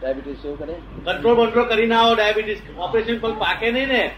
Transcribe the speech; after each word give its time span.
Diabetes 0.00 0.42
શું 0.42 0.58
કરે? 0.58 0.74
Control 1.04 1.46
control 1.46 1.68
કરીને 1.68 1.94
આવો 1.94 2.14
ડાયાબિટીસ. 2.14 2.58
ઓપરેશન 2.78 3.18
પણ 3.18 3.38
પાકે 3.38 3.70
નહીં 3.70 3.88
ને? 3.88 4.12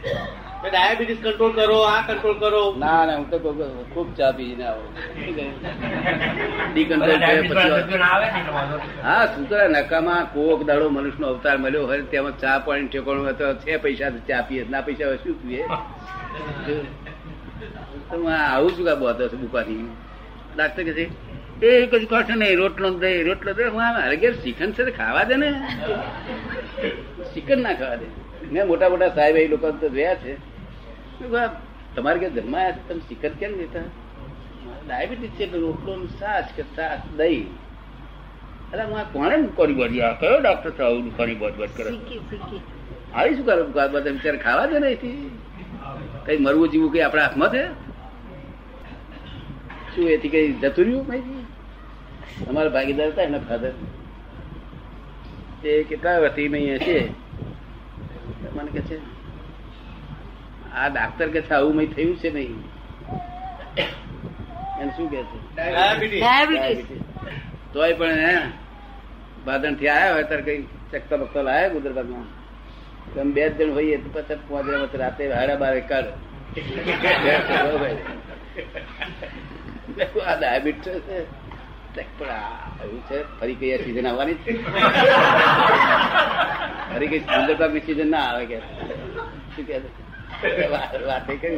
ડાયાબિટીસ 0.64 1.18
કંટ્રોલ 1.22 1.52
કરો 1.52 1.82
આ 1.82 2.02
કંટ્રોલ 2.02 2.38
કરો. 2.38 2.74
ના 2.78 3.06
ના 3.06 3.16
હું 3.16 3.30
તો 3.30 3.38
ખૂબ 3.94 4.14
ચા 4.14 4.32
પીને 4.32 4.64
આવો. 4.64 4.82
ડી 6.72 6.84
કંટ્રોલ 6.84 7.22
હા 9.02 9.26
શું 9.26 9.48
કરે? 9.48 9.68
નકામાં 9.68 10.26
કોક 10.34 10.66
દાડો 10.66 10.90
મનુષ્યનો 10.90 11.26
અવતાર 11.26 11.58
મળ્યો 11.58 11.86
હોય 11.86 12.02
તેમાં 12.02 12.38
ચા 12.38 12.58
પાણી 12.58 12.88
ઠેકાણું 12.88 13.24
હોય 13.24 13.32
તો 13.32 13.54
છે 13.54 13.76
પૈસા 13.76 14.10
ચા 14.28 14.42
પીએ. 14.42 14.66
ના 14.70 14.80
પૈસા 14.80 15.04
હોય 15.04 15.16
શું 15.16 15.34
પીએ? 15.42 15.66
તો 18.10 18.16
હું 18.16 18.36
આવું 18.36 18.78
છું 18.78 18.84
કા 18.84 18.94
બોતો 18.94 19.28
છું 19.28 19.40
બુપાથી. 19.40 19.88
ડાક્ટર 20.56 20.84
કે 20.84 20.92
છે? 20.92 21.31
એ 21.62 21.86
કશું 21.86 22.08
કશું 22.10 22.38
નહીં 22.38 22.56
રોટલો 22.58 22.88
દે 23.02 23.10
રોટલો 23.22 23.52
દે. 23.58 23.64
હું 23.64 23.80
મારે 23.96 24.16
ઘેર 24.16 24.34
છે 24.36 24.90
ખાવા 24.90 25.24
દે 25.30 25.36
ને? 25.42 25.50
શ્રીખંડ 27.30 27.62
ના 27.66 27.74
ખાવા 27.80 27.98
દે. 28.00 28.06
મેં 28.52 28.66
મોટા 28.66 28.88
મોટા 28.92 29.08
સાહેબ 29.18 29.36
એ 29.36 29.48
લોકો 29.48 29.70
તો 29.82 29.88
રહ્યા 29.88 30.14
છે. 30.22 30.34
તમારે 31.96 32.18
કે 32.22 32.28
જન્માયા 32.30 32.72
છે? 32.76 32.82
તમે 32.88 33.00
શ્રીખંડ 33.00 33.36
કેમ 33.40 33.52
લેતા 33.58 33.86
ડાયાબિટીસ 34.86 35.30
છે 35.30 35.42
એટલે 35.44 35.58
રોટલો 35.58 35.92
છાશ 36.20 36.50
કે 36.56 36.64
છાશ 36.78 37.04
દહીં. 37.16 37.46
અરે 38.72 38.82
હું 38.88 38.98
આ 38.98 39.04
કોણે 39.12 39.36
કરી 39.56 39.74
બધી 39.74 40.00
આ 40.00 40.12
કયો 40.20 40.38
ડોક્ટર 40.40 40.70
છે 40.70 40.82
આવું 40.82 41.38
બધ 41.38 41.54
બોજ 41.60 41.70
કરે? 41.76 41.90
આવી 43.14 43.34
શું 43.36 43.46
કરે? 43.46 43.62
બધા 43.62 44.10
વિચાર 44.10 44.36
ખાવા 44.36 44.66
દે 44.66 44.78
ને 44.78 44.90
કઈ 46.26 46.38
મરવું 46.38 46.66
જીવું 46.68 46.92
કઈ 46.92 47.00
આપણા 47.00 47.22
હાથમાં 47.22 47.50
છે? 47.54 47.64
શું 49.94 50.04
એથી 50.08 50.28
કઈ 50.28 50.52
જતું 50.62 50.84
રહ્યું 50.84 51.06
કઈ 51.10 51.22
અમારા 52.48 52.72
ભાગીદાર 52.76 53.10
હતા 53.12 53.24
એના 53.24 53.40
ફાધર 53.48 53.72
તે 55.62 55.70
કેટલા 55.88 56.20
વર્ષથી 56.20 56.48
મેં 56.48 56.60
અહીંયા 56.62 56.84
છે. 56.84 56.96
મને 58.54 58.70
કે 58.74 58.80
છે 58.88 58.96
આ 60.74 60.88
ડાક્ટર 60.90 61.28
કે 61.34 61.40
છે 61.42 61.54
આવું 61.54 61.76
મેં 61.76 61.88
થયું 61.94 62.16
છે 62.22 62.30
નહીં. 62.30 62.56
એને 64.80 64.92
શું 64.96 65.08
કે 65.10 65.16
છે? 65.22 65.26
ડાયાબિટીસ 65.54 66.20
ડાયાબિટીસ 66.20 67.02
તોય 67.72 67.94
પણ 67.96 68.18
હે 68.20 68.34
બાદણથી 69.46 69.88
આયા 69.90 70.12
હોય 70.14 70.24
ત્યારે 70.26 70.44
કઈ 70.48 70.60
ચક્કર 70.92 71.18
બક્કર 71.18 71.42
લાયા 71.44 71.74
ગુજરાતમાં 71.76 72.26
તમે 73.06 73.32
બે 73.34 73.40
જ 73.42 73.44
જણ 73.56 73.72
હોઈએ 73.76 73.98
તો 73.98 74.08
પછી 74.16 74.38
પહોંચે 74.48 74.72
વચ્ચે 74.82 74.98
રાતે 74.98 75.22
હાડા 75.30 75.56
બારે 75.58 75.80
કાઢ. 75.90 76.10
આ 80.22 80.36
ડાયાબિટીસ 80.36 81.02
છે. 81.06 81.16
આ 82.00 82.86
છે, 82.86 83.40
ફરી 83.40 83.54
કઈ 83.54 83.78
સીઝન 83.78 84.06
આવવાની? 84.06 84.34
ફરી 86.94 87.06
કઈ 87.06 87.18
સુંદરતા 87.18 87.68
સીઝન 87.68 88.10
ના 88.10 88.18
આવે 88.18 88.46
કે. 88.46 88.58
શું 88.58 89.64
કે? 89.64 89.78
વાત- 90.66 91.40
કરી. 91.40 91.56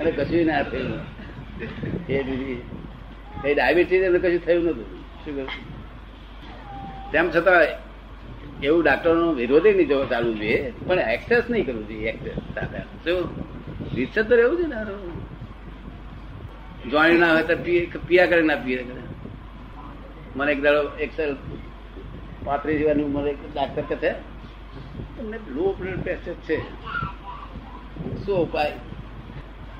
અને 0.00 0.10
કશું 0.10 0.46
ના 0.46 0.62
થયું. 0.62 1.00
એ 2.08 2.22
દીદી 2.22 2.62
એ 3.44 3.54
ડાયાબિટીસ 3.54 4.02
એમને 4.02 4.18
કશું 4.18 4.46
થયું 4.46 4.64
નતું. 4.64 4.84
શું 4.84 5.34
કહ્યું 5.34 5.48
તેમ 7.12 7.30
છતાં 7.30 7.62
એવું 8.62 8.84
ડાક્ટરનો 8.84 9.32
વિરોધ 9.32 9.66
નહીં 9.66 9.88
જવો 9.88 10.04
ચાલવું 10.04 10.36
જોઈએ, 10.36 10.72
પણ 10.86 10.98
એક્સેસ 10.98 11.42
નહીં 11.50 11.66
કરવું 11.66 11.88
જોઈએ 11.88 12.08
એક્સેસ 12.08 12.34
શું? 13.04 13.28
રીતસર 13.94 14.22
તો 14.22 14.36
રહેવું 14.36 14.56
છે 14.56 14.66
ને. 14.66 15.11
જોણી 16.90 17.18
ના 17.18 17.32
હોય 17.32 17.42
તો 17.42 17.54
પિયા 18.06 18.26
કરે 18.26 18.42
ના 18.42 18.56
પીએ 18.64 18.82
કરે. 18.82 19.02
મને 20.36 20.52
એક 20.52 20.60
દાડો 20.62 20.82
એક 21.00 21.10
સર 21.16 21.36
પાંત્રીસ 22.44 22.84
વર્ષની 22.84 23.02
ઉંમરે 23.02 23.32
ડાક્ટર 23.54 23.82
છે, 23.82 24.10
તમને 25.16 25.38
લો 25.54 25.66
બ્લડ 25.78 26.00
પ્રેશર 26.02 26.34
છે. 26.46 26.58
શું 28.24 28.36
ઉપાય? 28.44 28.72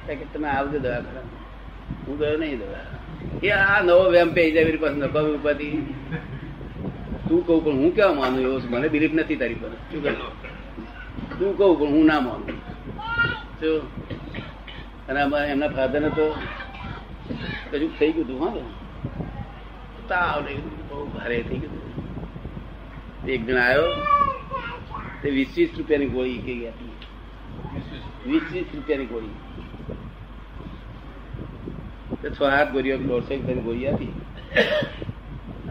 કે, 0.06 0.24
તમે 0.34 0.48
આવજો 0.48 0.78
દવા 0.78 1.00
કરો 1.00 1.22
હું 2.06 2.18
ગયો 2.18 2.36
નહીં 2.36 2.58
દવા. 2.58 2.84
એ 3.42 3.50
આ 3.50 3.80
નવો 3.82 4.04
વેમ 4.10 4.30
પેજ 4.32 4.54
જાય 4.54 4.76
પાસે 4.76 4.96
નફા 4.96 5.20
ઉપાથી 5.20 5.94
તું 7.28 7.40
કહું, 7.46 7.64
પણ 7.64 7.72
હું 7.72 7.90
કેવા 7.94 8.14
માનું 8.14 8.40
એવો? 8.40 8.56
મને 8.70 8.88
બિલીફ 8.88 9.14
નથી 9.14 9.36
તારી 9.36 9.54
પર. 9.54 9.68
શું 9.68 10.02
કહે? 10.02 10.12
તું 11.38 11.50
કહું, 11.58 11.78
પણ 11.78 11.90
હું 11.94 12.04
ના 12.06 12.20
માનું. 12.20 12.56
શું? 13.60 13.80
અને 15.08 15.20
એમના 15.52 15.68
ફાધરને 15.68 16.08
તો 16.08 16.26
કશું 17.70 17.90
થઈ 17.98 18.12
ગયું 18.12 18.24
હતું 18.24 18.38
હા 18.40 18.52
તાવ 20.08 20.46
લઈ 20.46 20.60
બહુ 20.88 21.04
ભારે 21.14 21.42
થઈ 21.42 21.58
ગયું 21.58 21.78
એક 23.26 23.40
જણ 23.46 23.58
આવ્યો 23.58 23.88
તે 25.22 25.28
વીસ 25.30 25.56
વીસ 25.56 25.78
રૂપિયાની 25.78 26.10
ગોળી 26.10 26.42
કઈ 26.46 26.60
આપી 26.66 26.92
વીસ 28.26 28.42
વીસ 28.52 28.66
રૂપિયાની 28.74 29.06
ગોળી. 29.06 29.36
તે 32.22 32.30
છ 32.30 32.42
આઠ 32.42 32.72
ગોળીઓ 32.72 32.98
દોઢસો 32.98 33.34
રૂપિયાની 33.34 33.62
ગોળી 33.62 33.88
આપી. 33.88 34.12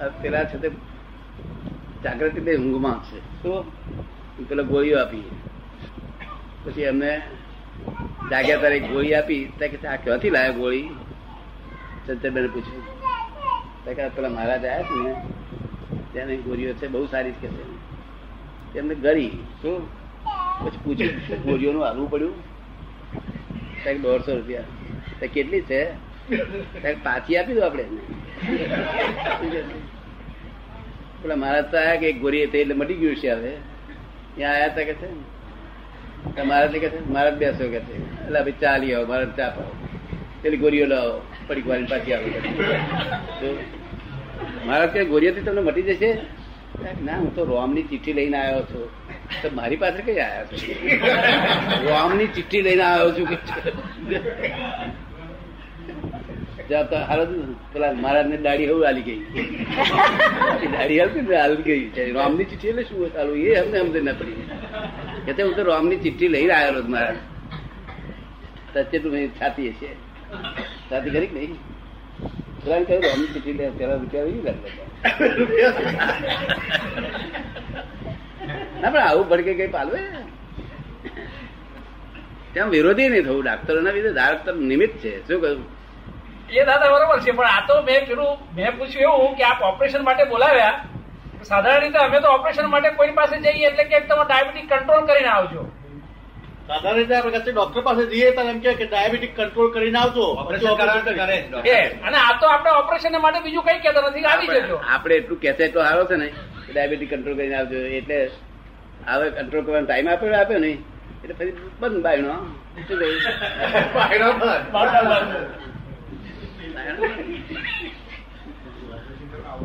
આ 0.01 0.09
પેલા 0.21 0.43
છે 0.45 0.57
તે 0.57 0.71
જાગૃતિ 2.03 2.41
તે 2.41 2.57
ઊંઘમાં 2.57 2.99
છે. 3.01 3.19
શું? 3.41 3.65
પેલા 4.49 4.63
ગોળીઓ 4.63 4.99
આપી. 4.99 5.23
પછી 6.65 6.83
એમને 6.83 7.11
જાગ્યા 8.31 8.57
તારે 8.57 8.79
ગોળી 8.79 9.15
આપી. 9.15 9.43
ત્યાં 9.57 9.71
કે 9.71 9.87
આ 9.87 9.95
ક્યાંથી 9.95 10.29
લાવ્યા 10.29 10.51
ગોળી? 10.51 10.89
ચંદ્રબેને 12.05 12.49
પૂછ્યું 12.53 12.85
પેલા 14.15 14.31
મહારાજ 14.35 14.63
આવ્યા 14.65 14.87
છે 14.89 14.95
ને 15.05 15.13
ત્યાંની 16.11 16.43
ગોરીઓ 16.45 16.71
છે, 16.79 16.85
બહુ 16.93 17.05
સારી 17.11 17.31
જ 17.31 17.33
કે 17.41 17.47
છે. 17.47 17.63
એમને 18.79 18.95
ગરી 19.05 19.31
શું? 19.61 19.79
પછી 20.61 20.81
પૂછ્યું 20.83 21.19
શું 21.27 21.39
ગોળીઓનું 21.45 21.83
હાલવું 21.85 22.07
પડ્યું? 22.11 22.35
દોઢસો 24.03 24.31
રૂપિયા. 24.37 25.27
કેટલી 25.33 25.61
છે? 25.69 25.81
પાછી 27.05 27.37
આપી 27.37 27.55
દો 27.57 27.61
આપણે. 27.65 27.83
પેલા 31.21 31.39
મહારાજ 31.43 31.65
તો 31.71 31.77
આયા 31.77 32.01
કે 32.01 32.05
એક 32.09 32.17
ગોરી 32.21 32.43
હતી, 32.45 32.61
એટલે 32.63 32.75
મટી 32.79 32.99
ગયું 33.01 33.17
છે 33.21 33.29
હવે. 33.31 33.53
ત્યાં 34.35 34.53
આયા 34.55 34.73
તા 34.75 34.85
કે 34.89 34.95
છે? 35.01 35.09
મહારાજ 36.49 36.71
કે 36.83 36.89
છે 36.89 36.99
મહારાજ 37.09 37.35
બેસો 37.43 37.63
કે 37.73 37.79
છે. 37.87 37.95
એટલે 38.25 38.39
ભાઈ 38.41 38.59
ચા 38.61 38.75
આવો 38.75 39.05
મહારાજ 39.09 39.31
ચા 39.37 39.49
પાવો. 39.55 39.73
પેલી 40.41 40.61
ગોળીઓ 40.63 40.85
લાવો. 40.93 41.15
પડી 41.47 41.65
વાળી 41.69 41.91
પાછી 41.93 42.13
આવે. 42.13 42.29
મારા 44.67 44.91
કે 44.93 44.99
ગોરીઓથી 45.11 45.45
તમને 45.47 45.61
મટી 45.67 45.87
જશે? 45.89 46.09
ના, 47.05 47.17
હું 47.21 47.31
તો 47.35 47.41
રોમની 47.51 47.85
ચિઠ્ઠી 47.91 48.15
લઈને 48.19 48.37
આવ્યો 48.41 48.63
છું. 48.71 48.87
તો 49.41 49.47
મારી 49.59 49.79
પાસે 49.83 50.01
કઈ 50.07 50.19
આવ્યા 50.25 50.47
છો? 50.49 50.55
રોમની 51.87 52.29
ચિઠ્ઠી 52.35 52.63
લઈને 52.67 52.83
આવ્યો 52.89 53.11
છું. 53.17 53.27
પેલા 57.73 57.93
મહારાજ 58.03 58.27
ને 58.31 58.37
દાઢી 58.45 58.69
હવે 58.71 58.83
હાલી 58.87 59.05
ગઈ. 59.07 59.21
દાઢી 60.75 60.99
હાલતી 60.99 61.23
ને 61.29 61.35
હાલી 61.41 61.65
ગઈ. 61.67 62.11
રોમની 62.17 62.45
ચિઠ્ઠી 62.51 62.71
એટલે 62.73 62.83
શું 62.89 62.99
ચાલુ 63.15 63.33
એ 63.47 63.57
અમને 63.63 63.77
સમજ 63.79 63.97
ના 64.07 64.15
પડી. 64.19 64.45
કે 65.25 65.31
હું 65.41 65.53
તો 65.57 65.63
રોમની 65.71 65.99
ચિઠ્ઠી 66.05 66.31
લઈને 66.35 66.53
આવ્યો 66.59 66.83
છું 66.85 66.91
મહારાજ. 66.95 67.19
સચ્ચે 68.73 68.97
તું 69.03 69.13
છાતી 69.41 69.69
હશે. 69.73 69.91
છાતી 70.89 71.13
કરી 71.15 71.31
નહીં? 71.35 71.53
પેલા 72.63 72.81
કહ્યું 72.87 73.03
રામની 73.07 73.31
ચીઠી 73.33 73.57
લે 73.59 73.65
પેલા 73.79 73.97
રૂપિયા 74.01 74.27
નહીં 74.29 74.43
લાગે 74.47 74.69
ના, 78.81 78.89
પણ 78.93 79.03
આવું 79.07 79.25
ભડકે 79.31 79.53
કઈ 79.59 79.69
પાલવે? 79.75 79.99
ત્યાં 82.53 82.71
વિરોધી 82.75 83.09
નહીં 83.13 83.25
થવું, 83.27 83.43
ડાક્ટરોના 83.45 83.95
લીધે 83.97 84.11
ડાક્ટર 84.17 84.53
નિમિત્ત 84.71 84.95
છે. 85.03 85.11
શું 85.27 85.39
કહ્યું 85.43 85.61
એ 86.51 86.63
દાદા 86.69 86.93
બરોબર 86.93 87.19
છે, 87.25 87.31
પણ 87.37 87.49
આ 87.57 87.61
તો 87.67 87.75
મેં 87.89 87.99
પેલું, 88.07 88.31
મેં 88.55 88.69
પૂછ્યું 88.79 89.13
એવું 89.17 89.31
કે 89.37 89.43
આપ 89.49 89.59
ઓપરેશન 89.71 90.01
માટે 90.07 90.23
બોલાવ્યા. 90.33 90.77
સાધારણ 91.51 91.83
રીતે 91.83 91.99
અમે 92.05 92.17
તો 92.23 92.27
ઓપરેશન 92.37 92.65
માટે 92.73 92.89
કોઈ 92.97 93.13
પાસે 93.19 93.35
જઈએ 93.45 93.67
એટલે 93.69 93.83
કે 93.91 93.97
તમે 94.09 94.23
ડાયાબિટીસ 94.25 94.67
કંટ્રોલ 94.71 95.01
કરીને 95.11 95.31
આવજો. 95.35 95.61
સાધારણ 96.67 96.97
રીતે 96.97 97.13
આપણે 97.15 97.39
કશે 97.39 97.51
ડોક્ટર 97.51 97.81
પાસે 97.81 98.03
જઈએ 98.11 98.31
તો 98.35 98.41
એમ 98.41 98.59
કે 98.59 98.85
ડાયાબિટીસ 98.85 99.33
કંટ્રોલ 99.37 99.69
કરીને 99.73 99.99
આવજો. 99.99 100.25
અને 102.07 102.17
આ 102.17 102.31
તો 102.41 102.45
આપણે 102.47 102.71
ઓપરેશન 102.71 103.17
માટે 103.21 103.39
બીજું 103.39 103.63
કઈ 103.63 103.79
કહેતા 103.79 104.03
નથી 104.09 104.25
આવી 104.31 104.47
જજો. 104.47 104.77
આપણે 104.87 105.15
એટલું 105.15 105.39
કેસે 105.39 105.67
તો 105.67 105.83
સારો 105.83 106.05
છે 106.05 106.15
ને 106.15 106.27
ડાયાબિટીક 106.73 107.09
કંટ્રોલ 107.13 107.35
કરીને 107.35 107.55
આવજો. 107.55 107.77
એટલે 107.99 108.19
હવે 109.07 109.29
કંટ્રોલ 109.29 109.63
કરવાનો 109.65 109.87
ટાઈમ 109.87 110.09
આપ્યો 110.09 110.39
આપ્યો 110.39 110.59
નહીં. 110.59 110.79
એટલે 111.23 111.35
પછી 111.39 111.57
બંધ 111.79 112.03
બાયણો? 112.03 112.35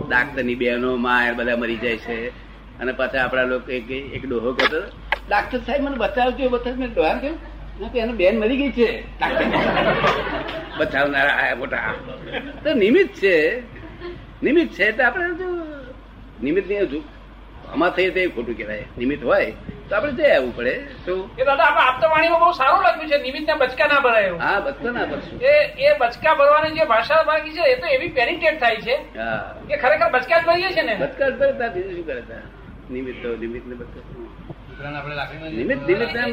ડાક્ટરની 0.09 0.55
બહેનો 0.55 0.97
માં 0.97 1.37
બધા. 1.37 1.57
મરી 1.57 1.77
જાય 1.77 1.97
છે. 1.97 2.19
અને 2.81 2.93
પાછા 2.93 3.25
આપણા 3.25 3.43
લોકો 3.43 3.71
એક 3.73 3.91
એક 3.91 4.25
ડોહો 4.27 4.53
કહેતો 4.53 4.81
ડાક્ટર 5.29 5.61
સાહેબ 5.67 5.83
મને 5.83 5.97
બચાવજો 6.03 6.49
બચાવ 6.55 6.77
મેં 6.83 6.91
ડોહા 6.93 7.19
કહ્યું 7.21 7.39
એને 7.81 8.13
કે 8.13 8.17
બેન 8.21 8.35
મરી 8.41 8.59
ગઈ 8.61 8.73
છે. 8.73 8.89
બચાવનારા 10.79 11.37
આયા 11.41 11.57
મોટા. 11.57 11.93
તો 12.65 12.75
નિમિત્ત 12.75 13.13
છે. 13.21 13.35
નિમિત્ત 14.43 14.73
છે 14.77 14.87
તો 14.93 15.03
આપણે 15.05 15.29
જો 15.41 15.49
નિમિત્ત 16.41 16.69
નહીં 16.71 16.85
હજુ 16.85 16.99
આમાં 17.73 17.91
થઈ 17.97 18.11
તો 18.11 18.21
ખોટું 18.35 18.57
કહેવાય. 18.59 18.87
નિમિત્ત 18.99 19.23
હોય 19.25 19.51
તો 19.89 19.93
આપણે 19.97 20.13
જઈ 20.19 20.31
આવવું 20.35 20.53
પડે. 20.57 20.75
તો 21.07 21.15
એ 21.39 21.45
દાદા 21.45 21.67
આપણે 21.69 21.85
આપતવાણીમાં 21.87 22.41
બહુ 22.43 22.53
સારું 22.53 22.81
લખ્યું 22.85 23.09
છે. 23.11 23.19
નિમિત્ત 23.27 23.49
બચકા 23.63 23.89
ના 23.93 24.01
ભરાય. 24.01 24.33
હા 24.45 24.61
બચકા 24.61 24.93
ના 24.93 25.07
ભરશું. 25.07 25.39
એ 25.43 25.55
એ 25.87 25.95
બચકા 26.01 26.35
ભરવાની 26.41 26.75
જે 26.79 26.85
ભાષા 26.93 27.23
બાકી 27.31 27.55
છે 27.57 27.65
એ 27.73 27.81
તો 27.81 27.87
એવી 27.97 28.13
પેનિટેટ 28.19 28.61
થાય 28.61 28.79
છે 28.87 28.95
હા. 29.17 29.55
કે 29.69 29.75
ખરેખર 29.83 30.09
બચકા 30.15 30.39
જ 30.41 30.45
ભરીએ 30.49 30.71
છે 30.77 30.83
ને? 30.83 30.95
બચકા 31.03 31.29
જ 31.31 31.35
ભરતા 31.41 31.69
બીજું 31.75 31.95
શું 31.97 32.07
કરે? 32.07 32.23
નિમિત્ત 32.89 33.23
નિમિત્ત 33.41 33.67
ને 33.67 33.75
બધું 33.75 34.05
નિમિત્ત 35.53 35.83
નિમિત્ત 35.87 36.17
એમ 36.17 36.31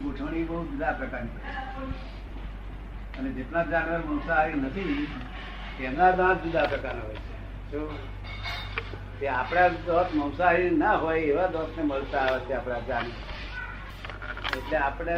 ગોઠવણી 0.00 0.44
બહુ 0.44 0.58
જુદા 0.66 0.92
પ્રકારની 0.92 1.42
અને 3.18 3.30
જેટલા 3.30 3.64
જાનવર 3.64 4.00
મંસાહારી 4.06 4.60
નથી 4.60 5.08
એમના 5.80 6.12
દાંત 6.12 6.44
જુદા 6.44 6.66
પ્રકારના 6.66 7.02
હોય 7.02 7.18
છે. 7.70 7.80
તે 9.20 9.26
આપણા 9.30 9.68
દોત 9.86 10.08
મંસાહારી 10.14 10.70
ના 10.76 10.94
હોય 10.96 11.20
એવા 11.24 11.48
દોત 11.48 11.70
ને 11.76 11.82
મળતા 11.82 12.24
આવે 12.24 12.40
છે 12.40 12.54
આપણા 12.54 12.80
જાન 12.88 13.06
એટલે 14.54 14.76
આપણે 14.78 15.14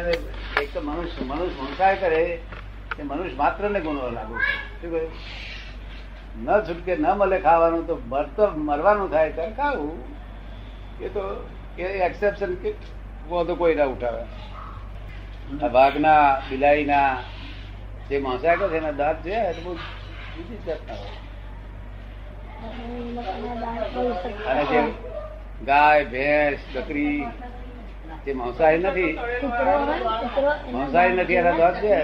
એક 0.57 0.69
તો 0.73 0.79
મનુષ્ય 0.81 1.21
મનુષ્ય 1.25 1.61
મંસાહાર 1.63 1.97
કરે 1.97 2.21
તે 2.97 3.03
મનુષ્ય 3.03 3.35
માત્ર 3.35 3.69
ને 3.69 3.79
ગુનો 3.81 4.09
લાગુ 4.09 4.35
શું 4.73 4.91
કહ્યું? 4.91 5.11
ન 6.41 6.45
છૂટકે 6.67 6.93
ન 6.95 7.05
મળે 7.17 7.37
ખાવાનું 7.39 7.83
તો 7.87 7.95
મરતો 8.11 8.43
મરવાનું 8.67 9.09
થાય 9.11 9.31
ત્યારે 9.37 9.55
ખાવું 9.57 9.97
એ 11.01 11.07
તો 11.15 11.23
એ 11.77 11.85
એક્સેપ્શન 12.07 12.51
કે 12.63 12.69
વાંધો 13.29 13.53
કોઈ 13.55 13.75
ના 13.75 13.89
ઉઠાવે. 13.93 14.23
આ 15.63 15.69
વાઘના 15.75 16.23
બિલાડીના 16.49 17.11
જે 18.09 18.15
માંસાકો 18.25 18.65
છે 18.71 18.77
એના 18.81 18.97
દાંત 19.01 19.19
છે 19.25 19.35
એ 19.49 19.53
તો 19.53 19.61
બહુ 19.65 19.71
બીજી 20.35 20.61
જાતના 20.67 20.97
હોય. 21.01 21.15
અને 24.49 24.63
જે 24.71 24.81
ગાય 25.65 26.03
ભેંસ 26.13 26.61
બકરી 26.75 27.19
જે 28.25 28.31
માંસાહારી 28.33 28.83
નથી 28.83 29.13
માંસાહારી 30.73 31.17
નથી 31.23 31.39
એના 31.41 31.57
દાંત 31.61 31.77
છે. 31.83 31.97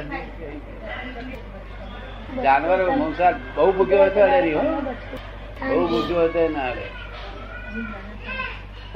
જાનવર 2.38 2.80
માંસાહાર 2.92 3.36
બહુ 3.56 3.68
ભૂગ્યો 3.72 4.06
હતો 4.06 4.22
અરે 4.28 4.52
બહુ 5.62 5.81
ભૂગ્યો 5.88 6.24
હતો 6.24 6.42
ના 6.50 6.72
રે 6.74 6.86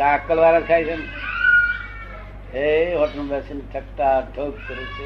અક્કલ 0.07 0.37
વાળા 0.37 0.61
ખાય 0.61 0.85
છે 0.85 0.95
ને. 0.95 1.05
એ 2.55 2.95
હોટલ 2.95 3.21
બેસીને 3.23 3.63
ઠકતા 3.73 4.15
ઠોક 4.29 4.55
કરે 4.67 4.83
છે 4.95 5.03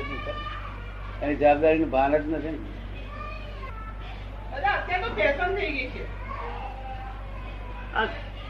એની 1.22 1.36
જવાબદારી 1.36 1.80
નું 1.80 1.90
ભાન 1.90 2.12
જ 2.14 2.24
નથી 2.28 2.52
ને. 2.52 2.60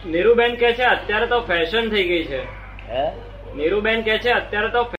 નીરુબેન 0.06 0.56
કે 0.56 0.74
છે 0.74 0.86
અત્યારે 0.86 1.28
તો 1.28 1.42
ફેશન 1.44 1.90
થઈ 1.90 2.04
ગઈ 2.04 2.26
છે. 2.26 2.42
હે? 2.90 3.06
નીરુબેન 3.56 4.04
કે 4.04 4.20
છે 4.20 4.32
અત્યારે 4.32 4.72
તો 4.72 4.97